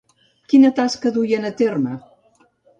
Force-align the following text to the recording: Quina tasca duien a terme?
Quina 0.53 0.71
tasca 0.79 1.13
duien 1.19 1.47
a 1.53 1.53
terme? 1.63 1.95